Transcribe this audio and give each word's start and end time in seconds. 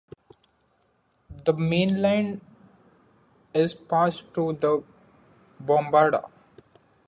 The 1.45 1.53
main 1.53 2.01
line 2.01 2.41
is 3.53 3.75
passed 3.75 4.23
through 4.33 4.53
the 4.53 4.83
bombarda. 5.63 6.25